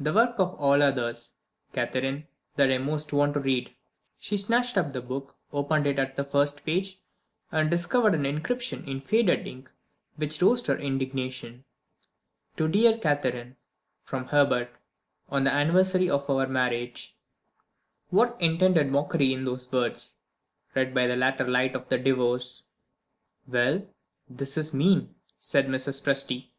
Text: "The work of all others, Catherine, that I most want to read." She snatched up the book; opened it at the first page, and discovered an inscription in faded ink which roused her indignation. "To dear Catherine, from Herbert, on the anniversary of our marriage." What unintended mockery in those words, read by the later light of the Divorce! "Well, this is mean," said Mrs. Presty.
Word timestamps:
"The 0.00 0.14
work 0.14 0.36
of 0.38 0.54
all 0.54 0.82
others, 0.82 1.32
Catherine, 1.74 2.26
that 2.56 2.72
I 2.72 2.78
most 2.78 3.12
want 3.12 3.34
to 3.34 3.40
read." 3.40 3.74
She 4.18 4.38
snatched 4.38 4.78
up 4.78 4.94
the 4.94 5.02
book; 5.02 5.36
opened 5.52 5.86
it 5.86 5.98
at 5.98 6.16
the 6.16 6.24
first 6.24 6.64
page, 6.64 7.02
and 7.52 7.70
discovered 7.70 8.14
an 8.14 8.24
inscription 8.24 8.82
in 8.88 9.02
faded 9.02 9.46
ink 9.46 9.70
which 10.16 10.40
roused 10.40 10.68
her 10.68 10.78
indignation. 10.78 11.64
"To 12.56 12.66
dear 12.66 12.96
Catherine, 12.96 13.56
from 14.04 14.28
Herbert, 14.28 14.70
on 15.28 15.44
the 15.44 15.52
anniversary 15.52 16.08
of 16.08 16.30
our 16.30 16.46
marriage." 16.46 17.18
What 18.08 18.36
unintended 18.40 18.88
mockery 18.90 19.34
in 19.34 19.44
those 19.44 19.70
words, 19.70 20.14
read 20.74 20.94
by 20.94 21.06
the 21.06 21.14
later 21.16 21.46
light 21.46 21.76
of 21.76 21.90
the 21.90 21.98
Divorce! 21.98 22.62
"Well, 23.46 23.86
this 24.30 24.56
is 24.56 24.72
mean," 24.72 25.16
said 25.38 25.66
Mrs. 25.66 26.00
Presty. 26.02 26.52